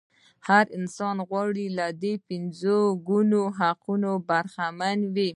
[0.47, 2.75] هر انسان غواړي له دې پنځه
[3.07, 5.29] ګونو حقوقو برخمن وي.